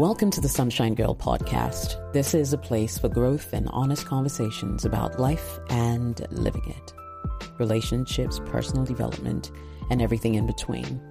Welcome 0.00 0.30
to 0.30 0.40
the 0.40 0.48
Sunshine 0.48 0.94
Girl 0.94 1.14
podcast. 1.14 2.14
This 2.14 2.32
is 2.32 2.54
a 2.54 2.58
place 2.58 2.96
for 2.96 3.10
growth 3.10 3.52
and 3.52 3.68
honest 3.68 4.06
conversations 4.06 4.86
about 4.86 5.20
life 5.20 5.58
and 5.68 6.26
living 6.30 6.66
it, 6.68 6.94
relationships, 7.58 8.40
personal 8.46 8.86
development, 8.86 9.52
and 9.90 10.00
everything 10.00 10.36
in 10.36 10.46
between. 10.46 11.02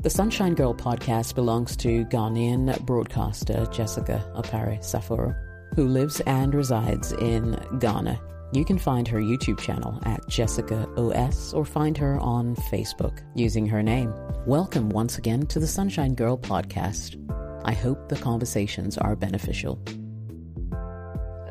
The 0.00 0.10
Sunshine 0.10 0.54
Girl 0.54 0.74
podcast 0.74 1.34
belongs 1.34 1.76
to 1.78 2.04
Ghanaian 2.04 2.80
broadcaster 2.86 3.66
Jessica 3.72 4.24
Opare 4.36 4.78
Saforo, 4.78 5.34
who 5.74 5.88
lives 5.88 6.20
and 6.20 6.54
resides 6.54 7.10
in 7.14 7.58
Ghana. 7.80 8.20
You 8.52 8.64
can 8.64 8.78
find 8.78 9.08
her 9.08 9.18
YouTube 9.18 9.58
channel 9.58 9.98
at 10.04 10.24
Jessica 10.28 10.88
OS 10.96 11.52
or 11.52 11.64
find 11.64 11.98
her 11.98 12.16
on 12.20 12.54
Facebook 12.54 13.22
using 13.34 13.66
her 13.66 13.82
name. 13.82 14.14
Welcome 14.46 14.90
once 14.90 15.18
again 15.18 15.48
to 15.48 15.58
the 15.58 15.66
Sunshine 15.66 16.14
Girl 16.14 16.38
podcast. 16.38 17.20
I 17.66 17.74
hope 17.74 18.08
the 18.08 18.16
conversations 18.16 18.96
are 18.96 19.16
beneficial. 19.16 19.78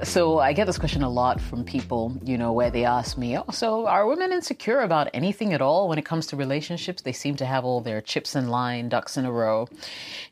So 0.04 0.40
I 0.40 0.54
get 0.54 0.66
this 0.66 0.78
question 0.78 1.04
a 1.04 1.10
lot 1.10 1.42
from 1.42 1.64
people, 1.66 2.18
you 2.24 2.38
know, 2.38 2.54
where 2.54 2.70
they 2.70 2.86
ask 2.86 3.18
me, 3.18 3.38
"Oh, 3.38 3.46
so 3.52 3.88
are 3.88 4.06
women 4.06 4.32
insecure 4.32 4.80
about 4.82 5.10
anything 5.14 5.54
at 5.54 5.62
all 5.62 5.90
when 5.90 5.98
it 5.98 6.06
comes 6.06 6.28
to 6.28 6.36
relationships? 6.36 7.02
They 7.02 7.12
seem 7.12 7.36
to 7.38 7.46
have 7.46 7.66
all 7.66 7.82
their 7.82 8.02
chips 8.02 8.36
in 8.36 8.50
line, 8.50 8.88
ducks 8.88 9.18
in 9.18 9.26
a 9.26 9.32
row. 9.32 9.68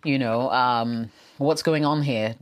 You 0.04 0.20
know, 0.20 0.50
um, 0.52 1.10
what's 1.38 1.64
going 1.64 1.86
on 1.86 2.02
here? 2.02 2.36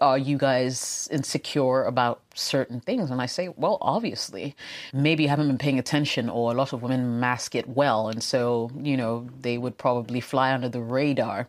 Are 0.00 0.18
you 0.18 0.38
guys 0.38 1.08
insecure 1.10 1.84
about 1.84 2.22
certain 2.34 2.80
things? 2.80 3.10
And 3.10 3.20
I 3.20 3.26
say, 3.26 3.48
well, 3.56 3.78
obviously, 3.80 4.54
maybe 4.92 5.24
you 5.24 5.28
haven't 5.28 5.48
been 5.48 5.58
paying 5.58 5.78
attention, 5.78 6.28
or 6.28 6.52
a 6.52 6.54
lot 6.54 6.72
of 6.72 6.82
women 6.82 7.18
mask 7.20 7.54
it 7.54 7.68
well, 7.68 8.08
and 8.08 8.22
so 8.22 8.70
you 8.80 8.96
know 8.96 9.28
they 9.40 9.58
would 9.58 9.78
probably 9.78 10.20
fly 10.20 10.52
under 10.52 10.68
the 10.68 10.80
radar 10.80 11.48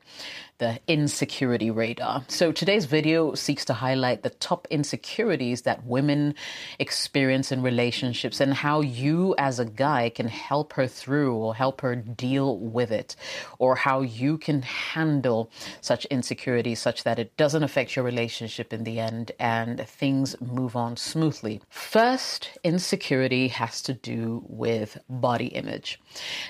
the 0.59 0.79
insecurity 0.87 1.69
radar. 1.69 2.23
So 2.27 2.51
today's 2.51 2.85
video 2.85 3.35
seeks 3.35 3.63
to 3.65 3.73
highlight 3.73 4.23
the 4.23 4.31
top 4.31 4.67
insecurities 4.71 5.63
that 5.63 5.85
women 5.85 6.33
experience 6.79 7.51
in 7.51 7.61
relationships 7.61 8.41
and 8.41 8.53
how 8.53 8.81
you 8.81 9.35
as 9.37 9.59
a 9.59 9.65
guy 9.65 10.09
can 10.09 10.27
help 10.27 10.73
her 10.73 10.87
through 10.87 11.35
or 11.35 11.53
help 11.53 11.81
her 11.81 11.95
deal 11.95 12.57
with 12.57 12.91
it 12.91 13.15
or 13.59 13.75
how 13.75 14.01
you 14.01 14.37
can 14.39 14.63
handle 14.63 15.51
such 15.81 16.05
insecurities 16.05 16.79
such 16.87 17.03
that 17.03 17.19
it 17.19 17.35
doesn't 17.35 17.63
affect 17.63 17.97
your 17.97 18.05
relationship 18.05 18.71
in 18.71 18.85
the 18.85 18.97
end 18.97 19.29
and 19.39 19.85
things 19.85 20.39
move 20.39 20.73
on 20.73 20.95
smoothly. 20.95 21.59
First, 21.69 22.57
insecurity 22.63 23.49
has 23.49 23.81
to 23.81 23.93
do 23.93 24.41
with 24.47 24.97
body 25.09 25.47
image. 25.47 25.99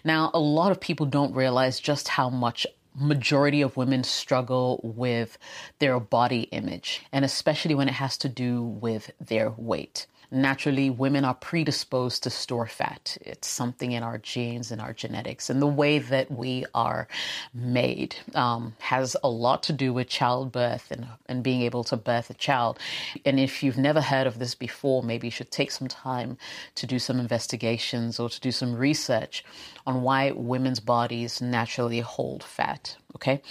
Now, 0.04 0.30
a 0.36 0.40
lot 0.40 0.72
of 0.72 0.80
people 0.80 1.08
don't 1.08 1.34
realize 1.34 1.80
just 1.80 2.08
how 2.08 2.30
much 2.30 2.68
majority 2.94 3.64
of 3.64 3.78
women 3.78 4.04
struggle 4.04 4.80
with 4.84 5.40
their 5.80 6.00
body 6.00 6.42
image, 6.52 7.02
and 7.12 7.26
especially 7.26 7.74
when 7.74 7.88
it 7.88 7.96
has 7.96 8.16
to 8.20 8.30
do 8.30 8.62
with 8.62 9.10
their 9.20 9.50
weight 9.58 10.06
naturally 10.32 10.90
women 10.90 11.24
are 11.24 11.34
predisposed 11.34 12.24
to 12.24 12.30
store 12.30 12.68
fat. 12.68 13.18
It's 13.22 13.48
something 13.48 13.92
in 13.92 14.04
our 14.04 14.18
genes 14.18 14.72
and 14.72 14.82
our 14.82 14.94
genetics. 14.94 15.50
And 15.50 15.62
the 15.62 15.68
way 15.68 16.00
that 16.00 16.30
we 16.30 16.66
are 16.74 17.08
made 17.54 18.16
um, 18.36 18.76
has 18.80 19.16
a 19.24 19.30
lot 19.30 19.64
to 19.64 19.74
do 19.74 19.94
with 19.94 20.10
childbirth 20.10 20.92
and, 20.92 21.08
and 21.28 21.44
being 21.44 21.62
able 21.62 21.84
to 21.86 21.98
birth 21.98 22.30
a 22.30 22.34
child. 22.34 22.78
And 23.26 23.40
if 23.40 23.64
you've 23.64 23.78
never 23.78 24.02
heard 24.02 24.28
of 24.28 24.40
this 24.40 24.56
before, 24.56 25.02
maybe 25.04 25.28
you 25.28 25.32
should 25.32 25.52
take 25.52 25.72
some 25.72 25.88
time 25.88 26.38
to 26.76 26.86
do 26.86 27.00
some 27.00 27.20
investigations 27.20 28.20
or 28.20 28.30
to 28.30 28.40
do 28.40 28.52
some 28.52 28.76
research 28.76 29.46
on 29.86 30.02
why 30.02 30.32
women's 30.32 30.80
bodies 30.80 31.42
naturally 31.42 32.02
hold 32.02 32.44
fat. 32.44 32.98
Okay. 33.16 33.42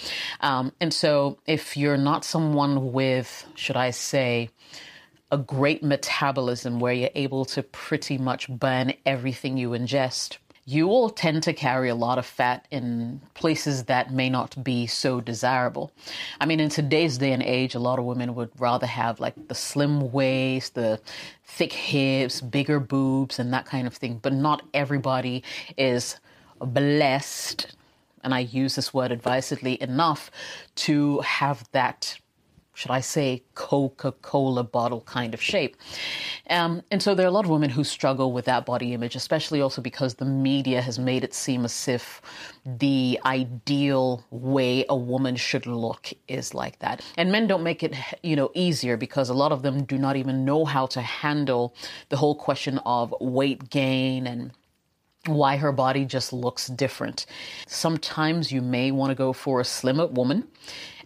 Um, 0.41 0.71
and 0.79 0.93
so 0.93 1.39
if 1.47 1.75
you're 1.75 1.97
not 1.97 2.23
someone 2.23 2.93
with, 2.93 3.45
should 3.55 3.75
I 3.75 3.89
say, 3.91 4.49
a 5.31 5.37
great 5.37 5.83
metabolism 5.83 6.79
where 6.79 6.93
you're 6.93 7.09
able 7.15 7.45
to 7.45 7.63
pretty 7.63 8.17
much 8.17 8.47
burn 8.49 8.93
everything 9.05 9.57
you 9.57 9.71
ingest, 9.71 10.37
you 10.65 10.85
will 10.85 11.09
tend 11.09 11.43
to 11.43 11.53
carry 11.53 11.87
a 11.87 11.95
lot 11.95 12.17
of 12.17 12.25
fat 12.25 12.67
in 12.71 13.21
places 13.35 13.85
that 13.85 14.11
may 14.11 14.29
not 14.29 14.61
be 14.63 14.85
so 14.85 15.21
desirable. 15.21 15.93
I 16.41 16.45
mean, 16.45 16.59
in 16.59 16.69
today's 16.69 17.17
day 17.17 17.31
and 17.31 17.41
age, 17.41 17.73
a 17.73 17.79
lot 17.79 17.99
of 17.99 18.05
women 18.05 18.35
would 18.35 18.51
rather 18.59 18.85
have 18.85 19.21
like 19.21 19.47
the 19.47 19.55
slim 19.55 20.11
waist, 20.11 20.75
the 20.75 20.99
thick 21.45 21.71
hips, 21.71 22.41
bigger 22.41 22.81
boobs, 22.81 23.39
and 23.39 23.53
that 23.53 23.65
kind 23.65 23.87
of 23.87 23.95
thing. 23.95 24.19
But 24.21 24.33
not 24.33 24.61
everybody 24.73 25.41
is 25.77 26.17
blessed, 26.59 27.73
and 28.21 28.33
I 28.33 28.39
use 28.39 28.75
this 28.75 28.93
word 28.93 29.13
advisedly 29.13 29.81
enough 29.81 30.29
to 30.75 31.19
have 31.19 31.63
that 31.71 32.17
should 32.77 32.91
I 32.91 32.99
say, 32.99 33.41
Coca 33.55 34.11
Cola 34.11 34.63
bottle 34.63 35.01
kind 35.01 35.33
of 35.33 35.41
shape. 35.41 35.75
Um, 36.47 36.83
and 36.91 37.01
so 37.01 37.15
there 37.15 37.25
are 37.25 37.27
a 37.27 37.31
lot 37.31 37.43
of 37.43 37.49
women 37.49 37.71
who 37.71 37.83
struggle 37.83 38.31
with 38.31 38.45
that 38.45 38.67
body 38.67 38.93
image, 38.93 39.15
especially 39.15 39.61
also 39.61 39.81
because 39.81 40.13
the 40.13 40.25
media 40.25 40.79
has 40.83 40.99
made 40.99 41.23
it 41.23 41.33
seem 41.33 41.65
as 41.65 41.87
if 41.87 42.21
the 42.63 43.19
ideal 43.25 44.23
way 44.29 44.85
a 44.89 44.95
woman 44.95 45.35
should 45.37 45.65
look 45.65 46.13
is 46.27 46.53
like 46.53 46.77
that. 46.77 47.03
And 47.17 47.31
men 47.31 47.47
don't 47.47 47.63
make 47.63 47.81
it, 47.81 47.95
you 48.21 48.35
know, 48.35 48.51
easier 48.53 48.95
because 48.95 49.29
a 49.29 49.33
lot 49.33 49.51
of 49.51 49.63
them 49.63 49.83
do 49.83 49.97
not 49.97 50.15
even 50.15 50.45
know 50.45 50.63
how 50.63 50.85
to 50.85 51.01
handle 51.01 51.73
the 52.09 52.17
whole 52.17 52.35
question 52.35 52.77
of 52.85 53.11
weight 53.19 53.71
gain 53.71 54.27
and 54.27 54.51
why 55.27 55.57
her 55.57 55.71
body 55.71 56.05
just 56.05 56.33
looks 56.33 56.67
different. 56.67 57.25
Sometimes 57.67 58.51
you 58.51 58.61
may 58.61 58.91
want 58.91 59.11
to 59.11 59.15
go 59.15 59.33
for 59.33 59.59
a 59.59 59.65
slimmer 59.65 60.07
woman 60.07 60.47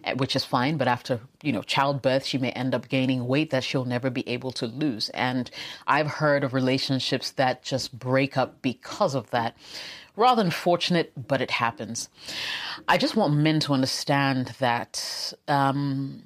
Eh, 0.04 0.14
which 0.14 0.34
is 0.34 0.44
fine. 0.44 0.76
But 0.76 0.88
after, 0.88 1.20
you 1.42 1.52
know, 1.52 1.62
childbirth, 1.62 2.24
she 2.24 2.38
may 2.38 2.50
end 2.50 2.74
up 2.74 2.88
gaining 2.88 3.26
weight 3.26 3.50
that 3.50 3.64
she'll 3.64 3.84
never 3.84 4.10
be 4.10 4.28
able 4.28 4.50
to 4.52 4.66
lose. 4.66 5.08
And 5.10 5.50
I've 5.86 6.08
heard 6.08 6.44
of 6.44 6.54
relationships 6.54 7.30
that 7.32 7.62
just 7.62 7.96
break 7.98 8.36
up 8.36 8.60
because 8.62 9.14
of 9.14 9.30
that. 9.30 9.56
Rather 10.16 10.42
unfortunate, 10.42 11.12
but 11.16 11.40
it 11.40 11.50
happens. 11.50 12.08
I 12.88 12.98
just 12.98 13.16
want 13.16 13.34
men 13.34 13.60
to 13.60 13.72
understand 13.72 14.54
that 14.58 15.32
um, 15.48 16.22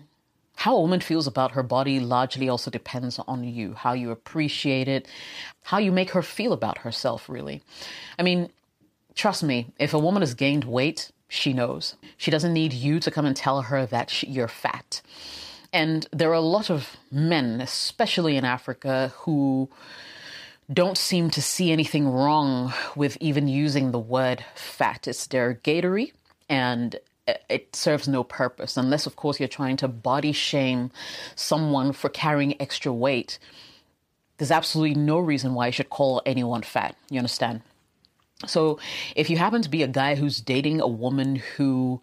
how 0.57 0.77
a 0.77 0.81
woman 0.81 1.01
feels 1.01 1.27
about 1.27 1.53
her 1.53 1.63
body 1.63 2.01
largely 2.01 2.49
also 2.49 2.71
depends 2.71 3.19
on 3.21 3.45
you, 3.45 3.75
how 3.75 3.93
you 3.93 4.11
appreciate 4.11 4.89
it, 4.89 5.07
how 5.63 5.79
you 5.79 5.93
make 5.93 6.11
her 6.11 6.23
feel 6.23 6.53
about 6.53 6.79
herself, 6.79 7.29
really. 7.29 7.63
I 8.19 8.23
mean, 8.23 8.51
trust 9.15 9.43
me, 9.43 9.69
if 9.79 9.93
a 9.93 9.99
woman 9.99 10.23
has 10.23 10.35
gained 10.35 10.65
weight, 10.65 11.13
she 11.29 11.53
knows. 11.53 11.95
She 12.17 12.31
doesn't 12.31 12.55
need 12.55 12.73
you 12.73 13.01
to 13.01 13.11
come 13.11 13.27
and 13.27 13.37
tell 13.37 13.63
her 13.63 13.85
that 13.87 14.11
she, 14.11 14.27
you're 14.29 14.49
fat. 14.49 15.03
And 15.73 16.07
there 16.11 16.31
are 16.31 16.35
a 16.35 16.41
lot 16.41 16.71
of 16.71 16.97
men, 17.11 17.61
especially 17.61 18.37
in 18.37 18.45
Africa, 18.45 19.13
who 19.19 19.69
don't 20.73 20.97
seem 20.97 21.31
to 21.31 21.43
see 21.43 21.71
anything 21.71 22.09
wrong 22.09 22.73
with 22.95 23.19
even 23.21 23.47
using 23.47 23.91
the 23.91 23.99
word 23.99 24.45
fat. 24.55 25.07
It's 25.07 25.27
derogatory 25.27 26.13
and 26.49 26.97
it 27.27 27.75
serves 27.75 28.07
no 28.09 28.23
purpose, 28.25 28.77
unless, 28.77 29.07
of 29.07 29.17
course, 29.17 29.41
you're 29.41 29.49
trying 29.49 29.77
to 29.79 29.89
body 29.89 30.33
shame 30.33 30.91
someone 31.35 31.93
for 31.93 32.09
carrying 32.09 32.61
extra 32.61 32.93
weight. 32.93 33.39
There's 34.39 34.51
absolutely 34.51 35.01
no 35.01 35.19
reason 35.19 35.55
why 35.55 35.67
you 35.67 35.73
should 35.73 35.91
call 35.91 36.23
anyone 36.27 36.63
fat. 36.63 36.97
You 37.11 37.19
understand? 37.19 37.63
So, 38.47 38.79
if 39.15 39.31
you 39.31 39.39
happen 39.39 39.63
to 39.63 39.71
be 39.71 39.83
a 39.83 39.89
guy 39.89 40.15
who's 40.15 40.41
dating 40.41 40.81
a 40.81 40.87
woman 40.87 41.37
who 41.37 42.03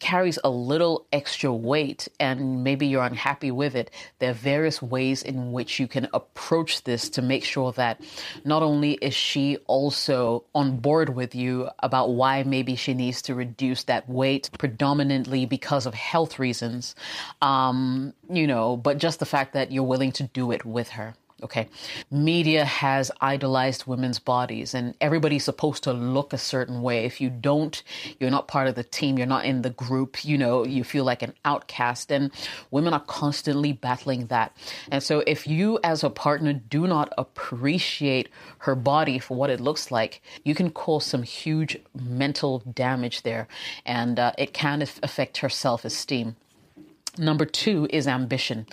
carries 0.00 0.38
a 0.42 0.50
little 0.50 1.06
extra 1.12 1.52
weight 1.52 2.08
and 2.18 2.64
maybe 2.64 2.86
you're 2.86 3.04
unhappy 3.04 3.50
with 3.50 3.74
it, 3.76 3.90
there 4.18 4.30
are 4.30 4.34
various 4.34 4.82
ways 4.82 5.22
in 5.22 5.52
which 5.52 5.78
you 5.78 5.86
can 5.86 6.08
approach 6.12 6.82
this 6.84 7.08
to 7.10 7.22
make 7.22 7.44
sure 7.44 7.72
that 7.72 8.00
not 8.44 8.62
only 8.62 8.94
is 8.94 9.14
she 9.14 9.58
also 9.66 10.44
on 10.54 10.78
board 10.78 11.14
with 11.14 11.34
you 11.34 11.68
about 11.80 12.10
why 12.10 12.42
maybe 12.42 12.74
she 12.74 12.94
needs 12.94 13.22
to 13.22 13.34
reduce 13.34 13.84
that 13.84 14.08
weight 14.08 14.50
predominantly 14.58 15.46
because 15.46 15.86
of 15.86 15.94
health 15.94 16.38
reasons, 16.38 16.94
um, 17.42 18.12
you 18.28 18.46
know, 18.46 18.76
but 18.76 18.98
just 18.98 19.20
the 19.20 19.26
fact 19.26 19.52
that 19.52 19.70
you're 19.70 19.84
willing 19.84 20.12
to 20.12 20.24
do 20.24 20.50
it 20.50 20.64
with 20.64 20.88
her. 20.88 21.14
Okay. 21.42 21.68
Media 22.10 22.64
has 22.64 23.10
idolized 23.20 23.86
women's 23.86 24.18
bodies 24.18 24.74
and 24.74 24.94
everybody's 25.00 25.44
supposed 25.44 25.82
to 25.84 25.92
look 25.92 26.32
a 26.32 26.38
certain 26.38 26.82
way. 26.82 27.04
If 27.04 27.20
you 27.20 27.30
don't, 27.30 27.82
you're 28.18 28.30
not 28.30 28.48
part 28.48 28.68
of 28.68 28.74
the 28.74 28.84
team, 28.84 29.16
you're 29.16 29.26
not 29.26 29.44
in 29.44 29.62
the 29.62 29.70
group, 29.70 30.24
you 30.24 30.36
know, 30.36 30.64
you 30.64 30.84
feel 30.84 31.04
like 31.04 31.22
an 31.22 31.34
outcast. 31.44 32.12
And 32.12 32.30
women 32.70 32.92
are 32.92 33.00
constantly 33.00 33.72
battling 33.72 34.26
that. 34.26 34.56
And 34.90 35.02
so 35.02 35.22
if 35.26 35.46
you 35.46 35.78
as 35.82 36.04
a 36.04 36.10
partner 36.10 36.52
do 36.52 36.86
not 36.86 37.12
appreciate 37.16 38.28
her 38.58 38.74
body 38.74 39.18
for 39.18 39.36
what 39.36 39.50
it 39.50 39.60
looks 39.60 39.90
like, 39.90 40.22
you 40.44 40.54
can 40.54 40.70
cause 40.70 41.06
some 41.06 41.22
huge 41.22 41.78
mental 41.94 42.58
damage 42.60 43.22
there. 43.22 43.48
And 43.86 44.18
uh, 44.18 44.32
it 44.38 44.52
can 44.52 44.82
affect 44.82 45.38
her 45.38 45.48
self 45.48 45.84
esteem. 45.84 46.36
Number 47.18 47.44
two 47.44 47.88
is 47.90 48.06
ambition. 48.06 48.66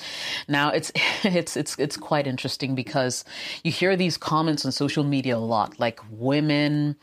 Now 0.48 0.70
it's 0.70 0.92
it's 1.24 1.58
it's 1.58 1.78
it's 1.78 1.98
quite 1.98 2.28
interesting 2.28 2.76
because 2.76 3.26
you 3.64 3.72
hear 3.72 3.96
these 3.96 4.18
comments 4.18 4.66
on 4.66 4.72
social 4.72 5.04
media 5.04 5.38
a 5.38 5.40
lot, 5.40 5.80
like 5.80 6.00
women 6.10 6.96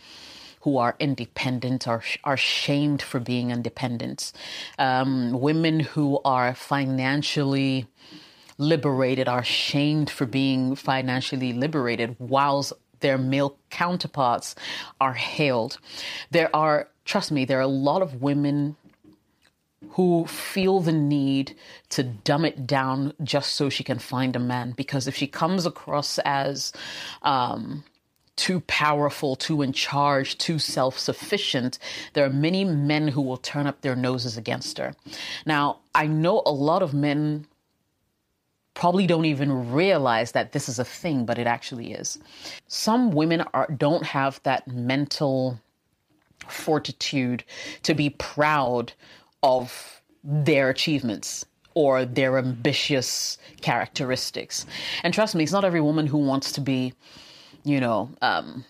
who 0.60 0.78
are 0.78 0.96
independent 0.98 1.86
are 1.86 2.02
are 2.24 2.36
shamed 2.36 3.02
for 3.02 3.20
being 3.20 3.50
independent. 3.50 4.32
Um, 4.78 5.40
women 5.40 5.80
who 5.80 6.20
are 6.24 6.54
financially 6.54 7.86
liberated 8.56 9.28
are 9.28 9.44
shamed 9.44 10.10
for 10.10 10.26
being 10.26 10.76
financially 10.76 11.52
liberated, 11.52 12.16
whilst 12.18 12.72
their 13.00 13.18
male 13.18 13.58
counterparts 13.70 14.54
are 15.00 15.12
hailed. 15.12 15.78
There 16.30 16.54
are, 16.56 16.88
trust 17.04 17.30
me, 17.30 17.44
there 17.44 17.58
are 17.58 17.62
a 17.62 17.66
lot 17.66 18.00
of 18.00 18.22
women 18.22 18.76
who 19.90 20.26
feel 20.26 20.80
the 20.80 20.92
need 20.92 21.56
to 21.90 22.02
dumb 22.02 22.44
it 22.44 22.66
down 22.66 23.12
just 23.22 23.54
so 23.54 23.68
she 23.68 23.84
can 23.84 23.98
find 23.98 24.36
a 24.36 24.40
man. 24.40 24.72
Because 24.72 25.06
if 25.06 25.16
she 25.16 25.26
comes 25.26 25.66
across 25.66 26.18
as 26.20 26.72
um, 27.22 27.84
too 28.36 28.60
powerful, 28.60 29.36
too 29.36 29.62
in 29.62 29.72
charge, 29.72 30.38
too 30.38 30.58
self 30.58 30.98
sufficient, 30.98 31.78
there 32.14 32.24
are 32.24 32.30
many 32.30 32.64
men 32.64 33.08
who 33.08 33.22
will 33.22 33.36
turn 33.36 33.66
up 33.66 33.80
their 33.80 33.96
noses 33.96 34.36
against 34.36 34.78
her. 34.78 34.94
Now, 35.46 35.78
I 35.94 36.06
know 36.06 36.42
a 36.44 36.52
lot 36.52 36.82
of 36.82 36.94
men 36.94 37.46
probably 38.74 39.06
don't 39.06 39.24
even 39.24 39.72
realize 39.72 40.32
that 40.32 40.52
this 40.52 40.68
is 40.68 40.78
a 40.78 40.84
thing, 40.84 41.24
but 41.24 41.38
it 41.38 41.46
actually 41.46 41.92
is. 41.92 42.18
Some 42.66 43.12
women 43.12 43.44
are, 43.54 43.68
don't 43.76 44.04
have 44.04 44.40
that 44.42 44.66
mental 44.66 45.60
fortitude 46.48 47.44
to 47.84 47.94
be 47.94 48.10
proud 48.10 48.92
of 49.44 50.00
their 50.24 50.70
achievements 50.70 51.44
or 51.74 52.04
their 52.06 52.38
ambitious 52.38 53.36
characteristics. 53.60 54.64
And 55.02 55.12
trust 55.12 55.34
me, 55.34 55.44
it's 55.44 55.52
not 55.52 55.64
every 55.64 55.82
woman 55.82 56.06
who 56.06 56.18
wants 56.18 56.50
to 56.52 56.60
be, 56.60 56.94
you 57.62 57.78
know, 57.78 58.08
um, 58.22 58.64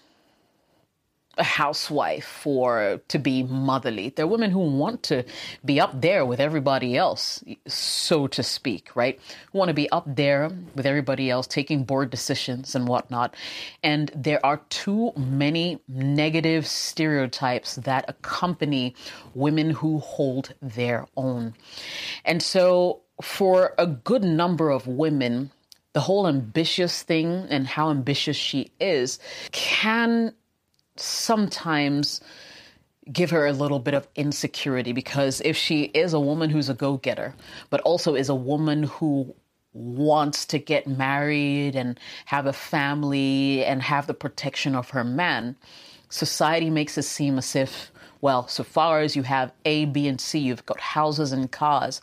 a 1.39 1.45
housewife 1.45 2.47
or 2.47 3.01
to 3.09 3.19
be 3.19 3.43
motherly. 3.43 4.11
There 4.11 4.25
are 4.25 4.29
women 4.29 4.51
who 4.51 4.61
want 4.61 5.03
to 5.05 5.25
be 5.65 5.81
up 5.81 6.01
there 6.01 6.25
with 6.25 6.41
everybody 6.41 6.97
else, 6.97 7.43
so 7.67 8.27
to 8.29 8.43
speak, 8.43 8.95
right? 8.95 9.19
Who 9.53 9.59
want 9.59 9.69
to 9.69 9.75
be 9.75 9.91
up 9.91 10.05
there 10.07 10.51
with 10.75 10.87
everybody 10.87 11.31
else, 11.31 11.47
taking 11.47 11.85
board 11.85 12.11
decisions 12.11 12.75
and 12.75 12.89
whatnot. 12.89 13.35
And 13.83 14.11
there 14.15 14.45
are 14.45 14.59
too 14.69 15.13
many 15.17 15.81
negative 15.89 16.67
stereotypes 16.67 17.77
that 17.77 18.05
accompany 18.09 18.95
women 19.35 19.71
who 19.71 19.99
hold 19.99 20.55
their 20.61 21.07
own. 21.17 21.55
And 22.25 22.43
so, 22.43 23.01
for 23.23 23.75
a 23.79 23.87
good 23.87 24.25
number 24.25 24.71
of 24.71 24.89
women, 24.89 25.53
the 25.95 26.01
whole 26.01 26.27
ambitious 26.27 27.03
thing 27.03 27.47
and 27.49 27.67
how 27.67 27.91
ambitious 27.91 28.37
she 28.37 28.73
is 28.81 29.19
can 29.53 30.35
sometimes 30.97 32.21
give 33.13 33.31
her 33.31 33.47
a 33.47 33.53
little 33.53 33.79
bit 33.79 33.95
of 33.95 34.09
insecurity 34.15 34.93
because 34.93 35.41
if 35.45 35.57
she 35.57 35.85
is 35.85 36.13
a 36.13 36.21
woman 36.21 36.51
who's 36.51 36.69
a 36.69 36.75
go 36.75 36.97
getter, 36.97 37.35
but 37.71 37.81
also 37.83 38.15
is 38.15 38.29
a 38.29 38.35
woman 38.35 38.85
who 38.85 39.35
wants 39.73 40.47
to 40.47 40.59
get 40.59 40.87
married 40.87 41.75
and 41.75 41.99
have 42.27 42.47
a 42.47 42.53
family 42.53 43.65
and 43.65 43.83
have 43.83 44.07
the 44.07 44.15
protection 44.15 44.75
of 44.75 44.91
her 44.91 45.05
man, 45.05 45.57
society 46.09 46.71
makes 46.71 46.97
it 46.97 47.03
seem 47.03 47.37
as 47.39 47.55
if, 47.57 47.91
well, 48.21 48.47
so 48.49 48.63
far 48.63 49.01
as 49.01 49.17
you 49.17 49.23
have 49.25 49.53
A, 49.65 49.85
B, 49.87 50.07
and 50.09 50.21
C, 50.21 50.39
you've 50.39 50.65
got 50.65 50.81
houses 50.81 51.33
and 51.33 51.51
cars, 51.51 52.01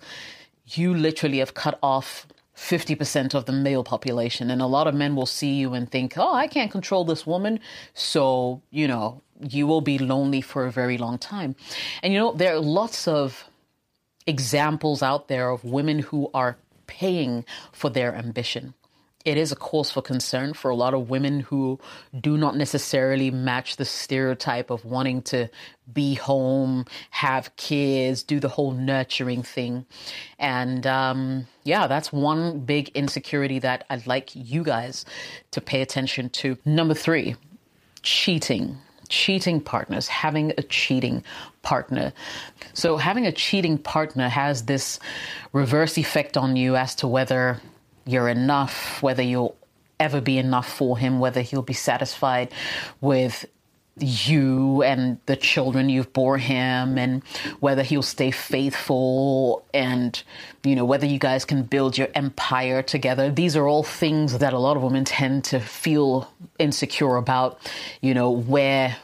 you 0.68 0.94
literally 0.94 1.40
have 1.40 1.54
cut 1.54 1.80
off 1.82 2.28
50% 2.62 3.34
of 3.34 3.46
the 3.46 3.52
male 3.52 3.84
population. 3.84 4.52
And 4.52 4.62
a 4.62 4.68
lot 4.68 4.88
of 4.88 4.94
men 4.94 5.16
will 5.16 5.26
see 5.26 5.56
you 5.56 5.74
and 5.74 5.90
think, 5.90 6.14
oh, 6.18 6.34
I 6.34 6.48
can't 6.48 6.72
control 6.72 7.04
this 7.04 7.26
woman. 7.26 7.60
So, 7.96 8.62
you 8.70 8.88
know, 8.88 9.22
you 9.42 9.66
will 9.66 9.82
be 9.82 9.98
lonely 9.98 10.42
for 10.42 10.66
a 10.66 10.72
very 10.72 10.98
long 10.98 11.18
time. 11.18 11.56
And, 12.04 12.14
you 12.14 12.20
know, 12.20 12.34
there 12.34 12.54
are 12.54 12.60
lots 12.60 13.08
of 13.08 13.50
examples 14.28 15.02
out 15.02 15.28
there 15.28 15.50
of 15.50 15.64
women 15.64 16.00
who 16.00 16.30
are 16.34 16.58
paying 16.86 17.46
for 17.72 17.90
their 17.90 18.14
ambition 18.14 18.76
it 19.26 19.38
is 19.38 19.52
a 19.52 19.56
cause 19.56 19.92
for 19.92 20.02
concern 20.02 20.54
for 20.54 20.72
a 20.72 20.76
lot 20.76 20.94
of 20.94 21.10
women 21.10 21.42
who 21.42 21.80
do 22.20 22.38
not 22.38 22.56
necessarily 22.56 23.32
match 23.32 23.78
the 23.78 23.86
stereotype 23.86 24.70
of 24.70 24.84
wanting 24.86 25.22
to 25.24 25.50
be 25.94 26.16
home, 26.16 26.86
have 27.10 27.56
kids, 27.56 28.24
do 28.24 28.40
the 28.40 28.48
whole 28.48 28.72
nurturing 28.72 29.44
thing. 29.44 29.86
And 30.40 30.88
um, 30.88 31.48
yeah, 31.64 31.88
that's 31.88 32.12
one 32.12 32.60
big 32.62 32.90
insecurity 32.90 33.60
that 33.60 33.86
I'd 33.90 34.08
like 34.08 34.32
you 34.34 34.64
guys 34.64 35.06
to 35.52 35.62
pay 35.62 35.82
attention 35.82 36.30
to. 36.30 36.58
Number 36.66 36.94
three, 36.94 37.36
cheating. 38.02 38.78
Cheating 39.10 39.60
partners, 39.60 40.08
having 40.08 40.54
a 40.58 40.64
cheating 40.64 41.22
partner. 41.64 42.14
So, 42.74 42.96
having 42.96 43.28
a 43.28 43.32
cheating 43.34 43.78
partner 43.78 44.30
has 44.30 44.64
this 44.64 45.02
reverse 45.52 45.98
effect 45.98 46.38
on 46.38 46.56
you 46.56 46.78
as 46.78 46.96
to 46.96 47.10
whether 47.10 47.60
you're 48.06 48.30
enough, 48.30 49.02
whether 49.02 49.24
you'll 49.24 49.56
ever 50.00 50.22
be 50.22 50.38
enough 50.38 50.72
for 50.72 50.98
him, 50.98 51.20
whether 51.20 51.42
he'll 51.42 51.62
be 51.62 51.74
satisfied 51.74 52.52
with 53.00 53.46
you 54.00 54.82
and 54.84 55.18
the 55.26 55.36
children 55.36 55.90
you've 55.90 56.12
bore 56.14 56.38
him 56.38 56.98
and 56.98 57.22
whether 57.60 57.84
he'll 57.84 58.02
stay 58.02 58.32
faithful 58.32 59.66
and 59.74 60.24
you 60.64 60.76
know 60.76 60.86
whether 60.86 61.06
you 61.06 61.20
guys 61.20 61.44
can 61.44 61.64
build 61.64 61.98
your 61.98 62.08
empire 62.16 62.82
together. 62.82 63.30
These 63.30 63.56
are 63.56 63.68
all 63.68 63.84
things 63.84 64.40
that 64.40 64.54
a 64.54 64.60
lot 64.60 64.78
of 64.78 64.84
women 64.84 65.06
tend 65.06 65.44
to 65.46 65.60
feel 65.60 66.32
insecure 66.58 67.18
about 67.18 67.60
you 68.02 68.14
know 68.14 68.32
where 68.32 68.98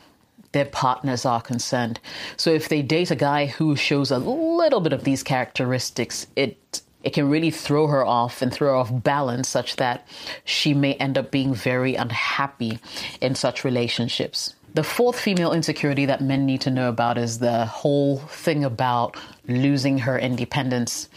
their 0.54 0.66
partners 0.66 1.26
are 1.26 1.42
concerned. 1.42 2.00
So 2.38 2.52
if 2.52 2.70
they 2.70 2.82
date 2.82 3.12
a 3.12 3.16
guy 3.16 3.48
who 3.48 3.76
shows 3.76 4.10
a 4.10 4.18
little 4.18 4.80
bit 4.80 4.94
of 4.94 5.04
these 5.04 5.22
characteristics 5.22 6.28
it 6.36 6.82
it 7.08 7.14
can 7.14 7.30
really 7.30 7.52
throw 7.52 7.88
her 7.88 8.06
off 8.06 8.42
and 8.42 8.54
throw 8.54 8.78
off 8.78 8.90
balance 8.92 9.48
such 9.48 9.78
that 9.78 10.06
she 10.44 10.74
may 10.74 10.94
end 10.96 11.18
up 11.18 11.32
being 11.32 11.54
very 11.54 11.96
unhappy 11.96 12.80
in 13.22 13.34
such 13.34 13.64
relationships. 13.64 14.56
The 14.74 14.84
fourth 14.84 15.18
female 15.18 15.54
insecurity 15.54 16.06
that 16.08 16.20
men 16.20 16.46
need 16.46 16.60
to 16.62 16.70
know 16.70 16.90
about 16.90 17.18
is 17.18 17.40
the 17.40 17.66
whole 17.66 18.18
thing 18.18 18.66
about 18.66 19.16
losing 19.48 20.00
her 20.00 20.20
independence. 20.20 21.08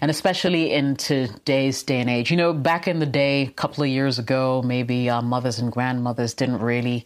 And 0.00 0.12
especially 0.12 0.72
in 0.72 0.94
today's 0.94 1.82
day 1.82 1.98
and 1.98 2.08
age. 2.08 2.30
You 2.30 2.36
know, 2.36 2.52
back 2.52 2.86
in 2.86 3.00
the 3.00 3.06
day, 3.06 3.42
a 3.42 3.50
couple 3.50 3.82
of 3.82 3.90
years 3.90 4.20
ago, 4.20 4.62
maybe 4.64 5.10
uh, 5.10 5.22
mothers 5.22 5.58
and 5.58 5.72
grandmothers 5.72 6.34
didn't 6.34 6.60
really 6.60 7.04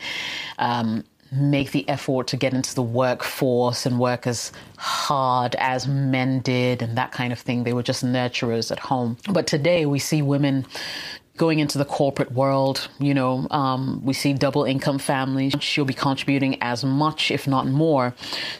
um, 0.58 1.04
make 1.31 1.73
the 1.73 1.88
effort 1.88 2.28
to 2.28 2.37
get 2.37 2.55
into 2.55 2.75
the 2.75 2.82
workforce 2.82 3.87
and 3.87 3.99
work 3.99 4.26
as 4.26 4.52
hard 4.78 5.54
as 5.56 5.88
men 5.88 6.40
did 6.40 6.83
and 6.83 6.97
that 6.97 7.12
kind 7.12 7.33
of 7.33 7.38
thing. 7.38 7.64
They 7.64 7.73
were 7.73 7.83
just 7.83 8.04
nurturers 8.04 8.71
at 8.71 8.78
home. 8.78 9.16
But 9.30 9.47
today 9.47 9.87
we 9.87 9.99
see 9.99 10.23
women 10.23 10.66
going 11.37 11.59
into 11.59 11.78
the 11.78 11.85
corporate 11.85 12.33
world. 12.33 12.88
You 12.99 13.14
know, 13.14 13.47
um, 13.50 14.00
we 14.04 14.14
see 14.14 14.33
double 14.33 14.64
income 14.64 14.99
families. 14.99 15.54
She'll 15.61 15.85
be 15.85 15.95
contributing 15.95 16.61
as 16.62 16.85
much, 16.85 17.30
if 17.30 17.47
not 17.47 17.66
more, 17.66 18.14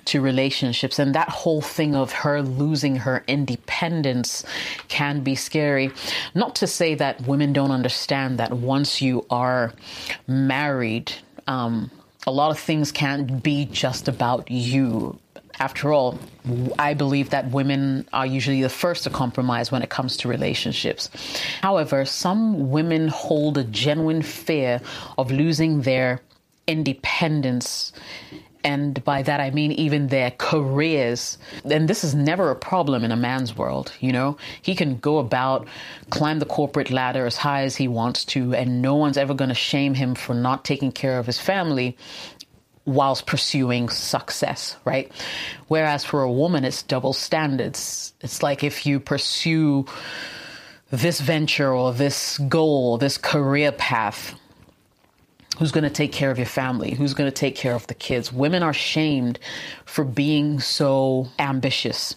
to 0.06 0.20
relationships. 0.20 0.99
And 0.99 1.14
that 1.14 1.28
whole 1.28 1.61
thing 1.61 1.94
of 1.94 2.12
her 2.12 2.42
losing 2.42 2.96
her 2.96 3.25
independence 3.26 4.44
can 4.88 5.23
be 5.23 5.35
scary. 5.35 5.90
Not 6.35 6.54
to 6.56 6.66
say 6.66 6.94
that 6.96 7.26
women 7.26 7.52
don't 7.52 7.70
understand 7.70 8.38
that 8.38 8.52
once 8.52 9.00
you 9.00 9.25
are 9.30 9.73
married, 10.26 11.12
um, 11.46 11.90
a 12.26 12.33
lot 12.33 12.50
of 12.50 12.59
things 12.59 12.90
can't 12.90 13.42
be 13.42 13.66
just 13.66 14.09
about 14.09 14.50
you. 14.50 15.18
After 15.59 15.92
all, 15.92 16.18
I 16.78 16.92
believe 16.92 17.30
that 17.30 17.50
women 17.50 18.06
are 18.12 18.26
usually 18.26 18.61
the 18.62 18.68
first 18.68 19.04
to 19.04 19.11
compromise 19.11 19.73
when 19.73 19.83
it 19.83 19.88
comes 19.88 20.16
to 20.18 20.28
relationships. 20.28 21.09
However, 21.62 22.04
some 22.04 22.71
women 22.71 23.09
hold 23.09 23.56
a 23.56 23.64
genuine 23.64 24.23
fear 24.23 24.80
of 25.16 25.30
losing 25.30 25.83
their 25.83 26.21
independence 26.66 27.92
and 28.66 29.02
by 29.04 29.23
that 29.23 29.38
I 29.40 29.50
mean 29.50 29.70
even 29.73 30.08
their 30.08 30.32
careers. 30.32 31.38
And 31.70 31.87
this 31.87 32.02
is 32.02 32.16
never 32.16 32.50
a 32.50 32.56
problem 32.56 33.04
in 33.04 33.12
a 33.12 33.16
man's 33.16 33.56
world, 33.56 33.92
you 34.00 34.12
know? 34.12 34.37
He 34.61 34.75
can 34.75 34.99
go 34.99 35.18
about, 35.18 35.68
climb 36.11 36.40
the 36.40 36.46
corporate 36.46 36.90
ladder 36.90 37.26
as 37.26 37.37
high 37.37 37.62
as 37.62 37.76
he 37.76 37.87
wants 37.87 38.25
to, 38.26 38.54
and 38.54 38.82
no 38.82 38.96
one's 38.96 39.16
ever 39.16 39.35
going 39.35 39.50
to 39.50 39.54
shame 39.54 39.94
him 39.94 40.16
for 40.16 40.35
not 40.35 40.64
taking 40.64 40.90
care 40.90 41.20
of 41.20 41.26
his 41.26 41.38
family 41.38 41.96
whilst 42.87 43.26
pursuing 43.26 43.88
success, 43.88 44.76
right? 44.85 45.12
Whereas 45.68 46.04
for 46.04 46.23
a 46.23 46.32
woman, 46.32 46.64
it's 46.64 46.82
double 46.82 47.12
standards. 47.12 48.14
It's 48.20 48.42
like 48.42 48.64
if 48.64 48.85
you 48.85 48.99
pursue 48.99 49.87
this 50.90 51.20
venture 51.20 51.73
or 51.73 51.92
this 51.92 52.38
goal, 52.38 52.99
this 52.99 53.16
career 53.16 53.70
path, 53.70 54.35
Who's 55.58 55.72
going 55.72 55.84
to 55.84 55.90
take 55.90 56.12
care 56.12 56.30
of 56.30 56.38
your 56.38 56.46
family? 56.46 56.94
Who's 56.94 57.14
going 57.14 57.30
to 57.30 57.34
take 57.34 57.56
care 57.56 57.75
of 57.75 57.86
the 57.86 57.94
kids? 57.94 58.32
Women 58.32 58.62
are 58.62 58.75
shamed 58.75 59.38
for 59.84 60.04
being 60.04 60.60
so 60.60 61.28
ambitious. 61.38 62.14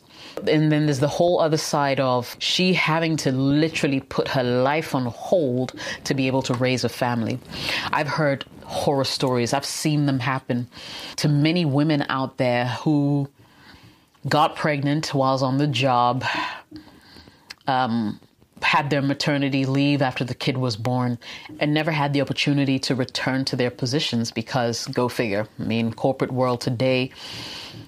And 0.48 0.72
then 0.72 0.86
there's 0.86 1.00
the 1.00 1.08
whole 1.08 1.39
other 1.39 1.58
side 1.58 2.00
of 2.00 2.36
she 2.39 2.74
having 2.74 3.15
to 3.17 3.31
literally 3.31 4.01
put 4.01 4.27
her 4.29 4.43
life 4.43 4.93
on 4.93 5.05
hold 5.05 5.74
to 6.03 6.13
be 6.13 6.27
able 6.27 6.41
to 6.43 6.53
raise 6.53 6.84
a 6.84 6.89
family. 6.89 7.39
I've 7.91 8.08
heard 8.08 8.46
horror 8.65 9.05
stories. 9.05 9.53
I've 9.53 9.65
seen 9.65 10.05
them 10.05 10.19
happen 10.19 10.67
to 11.17 11.27
many 11.27 11.65
women 11.65 12.05
out 12.10 12.38
there 12.38 12.65
who 12.65 13.29
got 14.27 14.55
pregnant 14.55 15.13
whilst 15.13 15.43
on 15.43 15.58
the 15.58 15.67
job, 15.67 16.24
um, 17.67 18.19
had 18.62 18.89
their 18.89 19.01
maternity 19.01 19.66
leave 19.66 20.01
after 20.01 20.24
the 20.24 20.36
kid 20.36 20.58
was 20.58 20.75
born, 20.75 21.18
and 21.60 21.74
never 21.74 21.92
had 21.92 22.13
the 22.13 22.22
opportunity 22.22 22.80
to 22.80 22.96
return 22.96 23.46
to 23.46 23.56
their 23.56 23.72
positions 23.72 24.32
because, 24.32 24.88
go 24.88 25.08
figure, 25.08 25.48
I 25.60 25.63
mean, 25.63 25.94
corporate 25.94 26.32
world 26.32 26.62
today. 26.62 27.12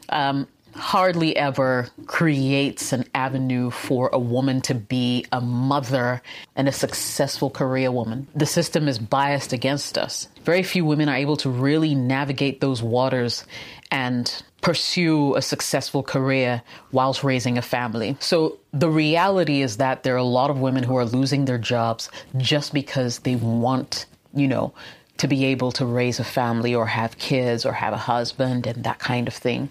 Um, 0.09 0.47
hardly 0.75 1.35
ever 1.35 1.87
creates 2.05 2.93
an 2.93 3.05
avenue 3.13 3.69
for 3.69 4.09
a 4.13 4.19
woman 4.19 4.61
to 4.61 4.75
be 4.75 5.25
a 5.31 5.41
mother 5.41 6.21
and 6.55 6.67
a 6.67 6.71
successful 6.71 7.49
career 7.49 7.91
woman. 7.91 8.27
The 8.35 8.45
system 8.45 8.87
is 8.87 8.99
biased 8.99 9.53
against 9.53 9.97
us. 9.97 10.27
Very 10.43 10.63
few 10.63 10.85
women 10.85 11.09
are 11.09 11.15
able 11.15 11.37
to 11.37 11.49
really 11.49 11.95
navigate 11.95 12.61
those 12.61 12.81
waters 12.81 13.45
and 13.91 14.43
pursue 14.61 15.35
a 15.35 15.41
successful 15.41 16.03
career 16.03 16.61
whilst 16.91 17.23
raising 17.23 17.57
a 17.57 17.61
family. 17.61 18.15
So 18.19 18.59
the 18.71 18.89
reality 18.89 19.61
is 19.61 19.77
that 19.77 20.03
there 20.03 20.13
are 20.13 20.17
a 20.17 20.23
lot 20.23 20.49
of 20.49 20.59
women 20.59 20.83
who 20.83 20.95
are 20.97 21.05
losing 21.05 21.45
their 21.45 21.57
jobs 21.57 22.09
just 22.37 22.73
because 22.73 23.19
they 23.19 23.35
want, 23.35 24.05
you 24.33 24.47
know, 24.47 24.73
to 25.17 25.27
be 25.27 25.45
able 25.45 25.71
to 25.73 25.85
raise 25.85 26.19
a 26.19 26.23
family 26.23 26.73
or 26.73 26.87
have 26.87 27.17
kids 27.17 27.65
or 27.65 27.73
have 27.73 27.93
a 27.93 27.97
husband 27.97 28.65
and 28.65 28.83
that 28.83 28.99
kind 28.99 29.27
of 29.27 29.33
thing. 29.33 29.69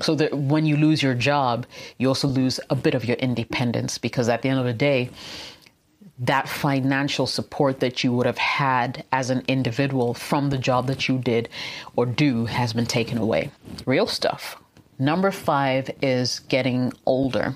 So 0.00 0.14
that 0.14 0.32
when 0.32 0.64
you 0.64 0.76
lose 0.76 1.02
your 1.02 1.14
job, 1.14 1.66
you 1.98 2.08
also 2.08 2.28
lose 2.28 2.60
a 2.70 2.74
bit 2.74 2.94
of 2.94 3.04
your 3.04 3.16
independence 3.18 3.98
because 3.98 4.28
at 4.28 4.42
the 4.42 4.48
end 4.48 4.58
of 4.58 4.64
the 4.64 4.72
day, 4.72 5.10
that 6.18 6.48
financial 6.48 7.26
support 7.26 7.80
that 7.80 8.02
you 8.02 8.12
would 8.12 8.26
have 8.26 8.38
had 8.38 9.04
as 9.12 9.28
an 9.28 9.42
individual 9.48 10.14
from 10.14 10.48
the 10.48 10.58
job 10.58 10.86
that 10.86 11.08
you 11.08 11.18
did 11.18 11.48
or 11.94 12.06
do 12.06 12.46
has 12.46 12.72
been 12.72 12.86
taken 12.86 13.18
away. 13.18 13.50
Real 13.84 14.06
stuff. 14.06 14.56
Number 14.98 15.30
five 15.30 15.90
is 16.00 16.40
getting 16.40 16.92
older. 17.04 17.54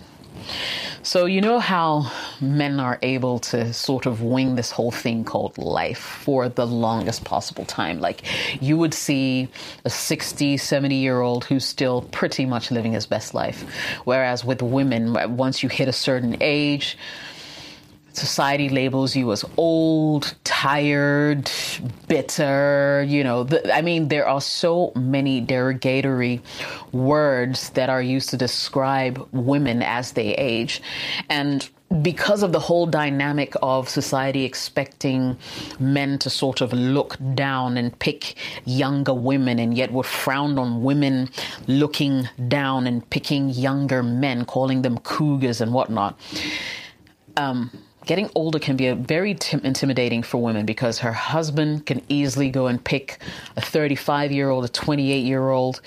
So, 1.02 1.24
you 1.24 1.40
know 1.40 1.58
how 1.58 2.12
men 2.40 2.78
are 2.78 2.98
able 3.02 3.38
to 3.40 3.72
sort 3.72 4.06
of 4.06 4.22
wing 4.22 4.54
this 4.54 4.70
whole 4.70 4.90
thing 4.90 5.24
called 5.24 5.56
life 5.56 5.98
for 5.98 6.48
the 6.48 6.66
longest 6.66 7.24
possible 7.24 7.64
time? 7.64 8.00
Like, 8.00 8.22
you 8.60 8.76
would 8.76 8.92
see 8.92 9.48
a 9.84 9.90
60, 9.90 10.58
70 10.58 10.94
year 10.94 11.20
old 11.20 11.44
who's 11.44 11.64
still 11.64 12.02
pretty 12.02 12.44
much 12.44 12.70
living 12.70 12.92
his 12.92 13.06
best 13.06 13.32
life. 13.32 13.64
Whereas 14.04 14.44
with 14.44 14.60
women, 14.62 15.14
once 15.36 15.62
you 15.62 15.68
hit 15.68 15.88
a 15.88 15.92
certain 15.92 16.36
age, 16.40 16.98
society 18.12 18.68
labels 18.68 19.16
you 19.16 19.32
as 19.32 19.44
old, 19.56 20.34
tired, 20.44 21.50
bitter. 22.08 23.04
You 23.06 23.24
know, 23.24 23.44
the, 23.44 23.74
I 23.74 23.82
mean, 23.82 24.08
there 24.08 24.28
are 24.28 24.40
so 24.40 24.92
many 24.94 25.40
derogatory 25.40 26.40
words 26.92 27.70
that 27.70 27.88
are 27.88 28.02
used 28.02 28.30
to 28.30 28.36
describe 28.36 29.26
women 29.32 29.82
as 29.82 30.12
they 30.12 30.34
age. 30.34 30.82
And 31.28 31.68
because 32.02 32.44
of 32.44 32.52
the 32.52 32.60
whole 32.60 32.86
dynamic 32.86 33.54
of 33.62 33.88
society 33.88 34.44
expecting 34.44 35.36
men 35.80 36.18
to 36.20 36.30
sort 36.30 36.60
of 36.60 36.72
look 36.72 37.16
down 37.34 37.76
and 37.76 37.98
pick 37.98 38.36
younger 38.64 39.12
women, 39.12 39.58
and 39.58 39.76
yet 39.76 39.92
we're 39.92 40.04
frowned 40.04 40.58
on 40.58 40.82
women 40.84 41.28
looking 41.66 42.28
down 42.46 42.86
and 42.86 43.08
picking 43.10 43.48
younger 43.50 44.04
men, 44.04 44.44
calling 44.44 44.82
them 44.82 44.98
cougars 44.98 45.60
and 45.60 45.74
whatnot. 45.74 46.18
Um, 47.36 47.70
getting 48.06 48.30
older 48.34 48.58
can 48.58 48.76
be 48.76 48.90
very 48.92 49.34
tim- 49.34 49.60
intimidating 49.60 50.22
for 50.22 50.42
women 50.42 50.66
because 50.66 50.98
her 50.98 51.12
husband 51.12 51.86
can 51.86 52.02
easily 52.08 52.50
go 52.50 52.66
and 52.66 52.82
pick 52.82 53.18
a 53.56 53.60
35 53.60 54.32
year 54.32 54.50
old, 54.50 54.64
a 54.64 54.68
28 54.68 55.24
year 55.24 55.50
old, 55.50 55.80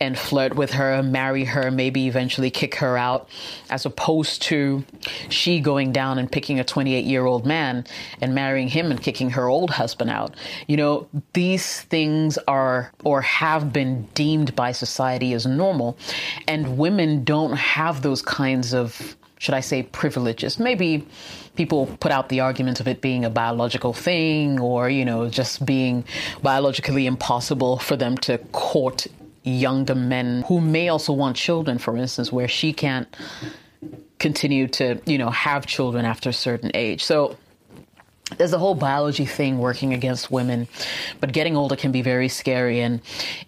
and 0.00 0.18
flirt 0.18 0.54
with 0.54 0.72
her, 0.72 1.02
marry 1.02 1.44
her, 1.44 1.70
maybe 1.70 2.06
eventually 2.06 2.50
kick 2.50 2.76
her 2.76 2.96
out, 2.96 3.28
as 3.70 3.86
opposed 3.86 4.42
to 4.42 4.84
she 5.28 5.58
going 5.60 5.90
down 5.90 6.18
and 6.18 6.30
picking 6.30 6.60
a 6.60 6.64
28 6.64 7.04
year 7.04 7.24
old 7.24 7.46
man 7.46 7.84
and 8.20 8.34
marrying 8.34 8.68
him 8.68 8.90
and 8.90 9.02
kicking 9.02 9.30
her 9.30 9.48
old 9.48 9.70
husband 9.70 10.10
out. 10.10 10.34
You 10.66 10.76
know, 10.76 11.08
these 11.32 11.82
things 11.82 12.38
are 12.46 12.92
or 13.04 13.22
have 13.22 13.72
been 13.72 14.02
deemed 14.14 14.54
by 14.54 14.72
society 14.72 15.32
as 15.32 15.46
normal, 15.46 15.96
and 16.46 16.78
women 16.78 17.24
don't 17.24 17.56
have 17.56 18.02
those 18.02 18.22
kinds 18.22 18.74
of 18.74 19.16
should 19.38 19.54
I 19.54 19.60
say, 19.60 19.82
privileges. 19.82 20.58
Maybe 20.58 21.06
people 21.56 21.86
put 22.00 22.10
out 22.10 22.28
the 22.28 22.40
argument 22.40 22.80
of 22.80 22.88
it 22.88 23.00
being 23.00 23.24
a 23.24 23.30
biological 23.30 23.92
thing 23.92 24.58
or, 24.60 24.88
you 24.88 25.04
know, 25.04 25.28
just 25.28 25.64
being 25.64 26.04
biologically 26.42 27.06
impossible 27.06 27.78
for 27.78 27.96
them 27.96 28.16
to 28.18 28.38
court 28.52 29.06
younger 29.42 29.94
men 29.94 30.42
who 30.48 30.60
may 30.60 30.88
also 30.88 31.12
want 31.12 31.36
children, 31.36 31.78
for 31.78 31.96
instance, 31.96 32.32
where 32.32 32.48
she 32.48 32.72
can't 32.72 33.14
continue 34.18 34.66
to, 34.66 35.00
you 35.06 35.18
know, 35.18 35.30
have 35.30 35.66
children 35.66 36.04
after 36.04 36.30
a 36.30 36.32
certain 36.32 36.70
age. 36.74 37.04
So, 37.04 37.36
there's 38.38 38.52
a 38.52 38.58
whole 38.58 38.74
biology 38.74 39.24
thing 39.24 39.58
working 39.58 39.94
against 39.94 40.32
women, 40.32 40.66
but 41.20 41.32
getting 41.32 41.56
older 41.56 41.76
can 41.76 41.92
be 41.92 42.02
very 42.02 42.28
scary. 42.28 42.80
And 42.80 43.00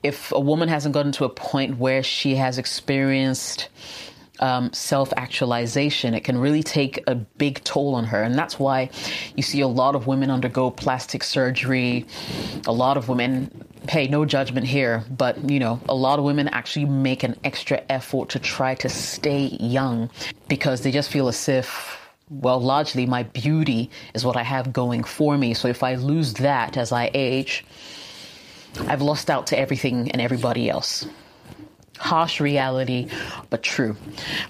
if 0.05 0.31
a 0.31 0.39
woman 0.39 0.69
hasn't 0.69 0.95
gotten 0.95 1.11
to 1.13 1.25
a 1.25 1.29
point 1.29 1.79
where 1.79 2.05
she 2.05 2.37
has 2.37 2.59
experienced 2.59 3.69
um, 4.41 4.73
self 4.73 5.13
actualization. 5.17 6.15
It 6.15 6.25
can 6.25 6.39
really 6.39 6.63
take 6.63 7.03
a 7.07 7.15
big 7.15 7.63
toll 7.65 7.95
on 7.95 8.05
her. 8.05 8.23
And 8.23 8.35
that's 8.35 8.59
why 8.59 8.91
you 9.37 9.43
see 9.43 9.61
a 9.61 9.69
lot 9.69 9.95
of 9.95 10.07
women 10.07 10.31
undergo 10.31 10.71
plastic 10.71 11.23
surgery. 11.23 12.07
A 12.67 12.73
lot 12.73 12.97
of 12.97 13.09
women, 13.09 13.51
hey, 13.89 14.09
no 14.09 14.25
judgment 14.25 14.67
here, 14.67 15.05
but 15.11 15.51
you 15.51 15.59
know, 15.59 15.81
a 15.89 15.95
lot 15.95 16.19
of 16.19 16.25
women 16.25 16.49
actually 16.49 16.87
make 16.87 17.23
an 17.23 17.37
extra 17.45 17.83
effort 17.89 18.29
to 18.31 18.39
try 18.39 18.75
to 18.77 18.89
stay 18.89 19.47
young 19.61 20.11
because 20.49 20.83
they 20.83 20.91
just 20.91 21.11
feel 21.11 21.29
as 21.29 21.49
if 21.49 21.97
well, 22.31 22.61
largely 22.61 23.07
my 23.07 23.23
beauty 23.23 23.91
is 24.13 24.23
what 24.23 24.37
I 24.37 24.43
have 24.43 24.71
going 24.71 25.03
for 25.03 25.39
me. 25.39 25.55
So 25.55 25.67
if 25.67 25.83
I 25.83 25.95
lose 25.95 26.35
that 26.35 26.77
as 26.77 26.93
I 26.93 27.11
age, 27.15 27.65
I've 28.81 29.01
lost 29.01 29.31
out 29.31 29.47
to 29.47 29.59
everything 29.59 30.11
and 30.11 30.21
everybody 30.21 30.69
else 30.69 31.07
harsh 31.99 32.41
reality, 32.41 33.09
but 33.51 33.63
true. 33.63 33.97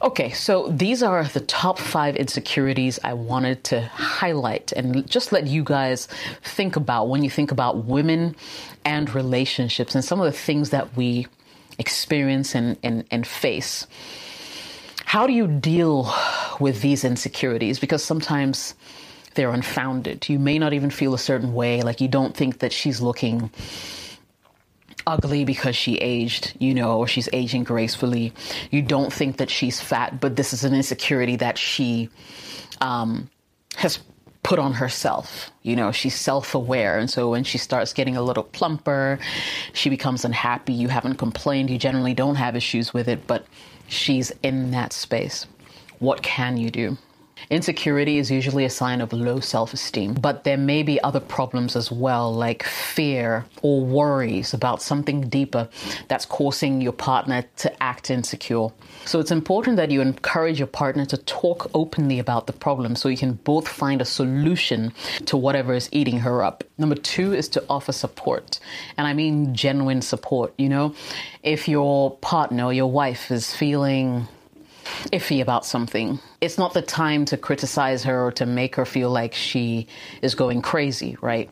Okay, 0.03 0.31
so 0.31 0.69
these 0.69 1.03
are 1.03 1.25
the 1.25 1.41
top 1.41 1.79
five 1.79 2.17
insecurities 2.17 2.99
I 3.03 3.15
wanted 3.15 3.65
to 3.65 3.83
highlight 3.83 4.73
and 4.73 5.09
just 5.09 5.33
let 5.33 5.47
you 5.47 5.65
guys 5.65 6.09
think 6.43 6.77
about 6.77 7.09
when 7.09 7.23
you 7.23 7.31
think 7.31 7.51
about 7.51 7.85
women 7.85 8.37
and 8.85 9.13
relationships 9.15 9.95
and 9.95 10.05
some 10.05 10.21
of 10.21 10.27
the 10.27 10.39
things 10.39 10.71
that 10.71 10.97
we 10.97 11.27
experience 11.79 12.55
and, 12.55 12.77
and, 12.83 13.05
and 13.11 13.27
face. 13.27 13.87
How 15.05 15.27
do 15.27 15.33
you 15.33 15.47
deal 15.47 16.13
with 16.61 16.83
these 16.83 17.05
insecurities? 17.05 17.79
Because 17.79 18.05
sometimes 18.05 18.75
they're 19.35 19.51
unfounded. 19.51 20.29
You 20.29 20.39
may 20.39 20.59
not 20.59 20.73
even 20.73 20.91
feel 20.91 21.15
a 21.15 21.19
certain 21.19 21.55
way, 21.55 21.83
like 21.83 22.01
you 22.01 22.09
don't 22.09 22.37
think 22.37 22.59
that 22.59 22.73
she's 22.73 23.01
looking 23.01 23.51
ugly 25.09 25.45
because 25.47 25.75
she 25.75 25.97
aged, 25.97 26.55
you 26.59 26.75
know, 26.75 26.99
or 26.99 27.09
she's 27.09 27.31
aging 27.33 27.65
gracefully. 27.65 28.33
You 28.71 28.83
don't 28.83 29.11
think 29.11 29.39
that 29.39 29.49
she's 29.49 29.81
fat, 29.81 30.21
but 30.21 30.37
this 30.37 30.53
is 30.53 30.65
an 30.65 30.75
insecurity 30.75 31.37
that 31.37 31.57
she 31.57 32.11
um, 32.83 33.31
has 33.77 33.99
put 34.43 34.59
on 34.59 34.75
herself. 34.75 35.51
You 35.63 35.77
know, 35.77 35.93
she's 35.93 36.15
self 36.15 36.55
aware. 36.55 36.99
And 36.99 37.09
so 37.09 37.31
when 37.31 37.43
she 37.43 37.57
starts 37.57 37.95
getting 37.95 38.19
a 38.19 38.23
little 38.23 38.45
plumper, 38.45 39.19
she 39.73 39.89
becomes 39.89 40.27
unhappy. 40.27 40.75
You 40.75 40.89
haven't 40.89 41.15
complained. 41.15 41.71
You 41.71 41.79
generally 41.79 42.15
don't 42.15 42.37
have 42.37 42.55
issues 42.55 42.93
with 42.93 43.09
it, 43.09 43.27
but 43.27 43.47
she's 43.89 44.31
in 44.43 44.73
that 44.73 44.93
space. 44.93 45.47
What 46.01 46.23
can 46.23 46.59
you 46.59 46.71
do? 46.71 46.99
Insecurity 47.51 48.19
is 48.19 48.31
usually 48.31 48.65
a 48.65 48.71
sign 48.71 49.01
of 49.01 49.13
low 49.13 49.41
self 49.41 49.73
esteem, 49.73 50.15
but 50.15 50.45
there 50.45 50.57
may 50.57 50.83
be 50.83 51.01
other 51.03 51.21
problems 51.21 51.77
as 51.77 51.91
well, 51.91 52.33
like 52.33 52.63
fear 52.63 53.45
or 53.63 53.81
worries 53.85 54.53
about 54.55 54.83
something 54.83 55.29
deeper 55.29 55.69
that's 56.09 56.27
causing 56.27 56.81
your 56.81 56.93
partner 56.93 57.45
to 57.57 57.83
act 57.83 58.11
insecure. 58.11 58.69
So 59.05 59.21
it's 59.21 59.31
important 59.31 59.77
that 59.77 59.91
you 59.91 60.01
encourage 60.01 60.59
your 60.59 60.67
partner 60.67 61.07
to 61.07 61.17
talk 61.17 61.71
openly 61.75 62.19
about 62.19 62.47
the 62.47 62.53
problem 62.53 62.97
so 62.97 63.09
you 63.09 63.17
can 63.17 63.35
both 63.35 63.69
find 63.69 64.03
a 64.03 64.05
solution 64.05 64.93
to 65.27 65.37
whatever 65.37 65.75
is 65.75 65.89
eating 65.93 66.19
her 66.21 66.43
up. 66.43 66.65
Number 66.77 66.95
two 66.95 67.35
is 67.35 67.49
to 67.51 67.65
offer 67.69 67.93
support. 67.93 68.61
And 68.97 69.07
I 69.07 69.15
mean 69.15 69.55
genuine 69.55 70.03
support. 70.03 70.53
You 70.59 70.69
know, 70.69 70.95
if 71.43 71.69
your 71.69 72.17
partner 72.19 72.65
or 72.65 72.73
your 72.73 72.91
wife 72.91 73.31
is 73.31 73.55
feeling 73.55 74.29
iffy 75.13 75.41
about 75.41 75.65
something, 75.65 76.19
it's 76.41 76.59
not 76.59 76.75
the 76.75 76.83
time 76.83 77.25
to 77.27 77.37
criticize 77.37 78.05
her 78.05 78.27
or 78.27 78.33
to 78.33 78.47
make 78.47 78.77
her 78.77 78.85
feel 78.85 79.11
like 79.11 79.35
she 79.35 79.87
is 80.23 80.35
going 80.35 80.63
crazy, 80.63 81.17
right? 81.21 81.51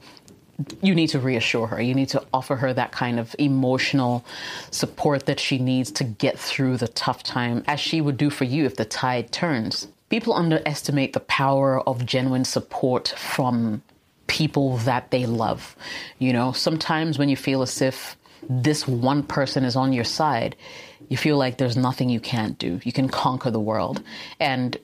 You 0.80 0.94
need 0.94 1.08
to 1.08 1.18
reassure 1.18 1.66
her. 1.66 1.80
You 1.80 1.94
need 1.94 2.08
to 2.10 2.24
offer 2.32 2.56
her 2.56 2.72
that 2.72 2.92
kind 2.92 3.20
of 3.20 3.36
emotional 3.38 4.24
support 4.70 5.26
that 5.26 5.38
she 5.38 5.58
needs 5.58 5.90
to 5.92 6.04
get 6.04 6.38
through 6.38 6.78
the 6.78 6.88
tough 6.88 7.22
time, 7.22 7.62
as 7.66 7.78
she 7.78 8.00
would 8.00 8.16
do 8.16 8.30
for 8.30 8.44
you 8.44 8.64
if 8.64 8.76
the 8.76 8.86
tide 8.86 9.32
turns. 9.32 9.88
People 10.08 10.32
underestimate 10.32 11.12
the 11.12 11.20
power 11.20 11.80
of 11.86 12.06
genuine 12.06 12.44
support 12.44 13.08
from 13.18 13.82
people 14.28 14.78
that 14.78 15.10
they 15.10 15.26
love. 15.26 15.76
You 16.18 16.32
know, 16.32 16.52
sometimes 16.52 17.18
when 17.18 17.28
you 17.28 17.36
feel 17.36 17.62
as 17.62 17.82
if 17.82 18.16
this 18.48 18.86
one 18.86 19.22
person 19.22 19.64
is 19.64 19.76
on 19.76 19.92
your 19.92 20.04
side, 20.04 20.56
you 21.08 21.16
feel 21.16 21.36
like 21.36 21.58
there's 21.58 21.76
nothing 21.76 22.08
you 22.08 22.20
can't 22.20 22.58
do. 22.58 22.80
You 22.84 22.92
can 22.92 23.08
conquer 23.08 23.50
the 23.50 23.60
world. 23.60 24.02
And 24.40 24.76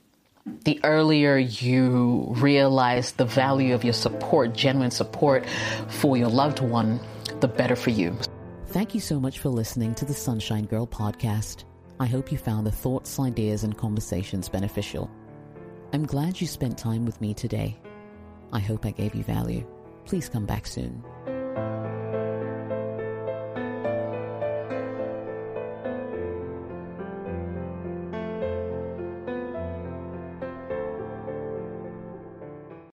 the 0.65 0.81
earlier 0.85 1.37
you 1.37 2.27
realize 2.37 3.13
the 3.13 3.25
value 3.25 3.75
of 3.75 3.85
your 3.85 3.93
support, 3.93 4.55
genuine 4.55 4.91
support 4.91 5.47
for 5.89 6.17
your 6.17 6.29
loved 6.29 6.61
one, 6.61 7.01
the 7.41 7.49
better 7.49 7.77
for 7.77 7.91
you. 7.91 8.17
Thank 8.69 8.95
you 8.95 9.01
so 9.01 9.21
much 9.21 9.39
for 9.39 9.51
listening 9.51 9.95
to 9.97 10.05
the 10.05 10.15
Sunshine 10.15 10.65
Girl 10.65 10.87
podcast. 10.87 11.65
I 12.01 12.07
hope 12.07 12.33
you 12.33 12.39
found 12.39 12.67
the 12.67 12.73
thoughts, 12.73 13.21
ideas, 13.21 13.65
and 13.65 13.77
conversations 13.77 14.49
beneficial. 14.49 15.11
I'm 15.93 16.07
glad 16.07 16.41
you 16.41 16.47
spent 16.47 16.79
time 16.79 17.05
with 17.05 17.21
me 17.21 17.35
today. 17.35 17.77
I 18.53 18.61
hope 18.61 18.87
I 18.87 18.91
gave 18.91 19.15
you 19.15 19.23
value. 19.23 19.67
Please 20.05 20.29
come 20.29 20.47
back 20.47 20.67
soon. 20.67 21.05